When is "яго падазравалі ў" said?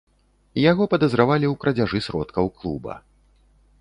0.71-1.55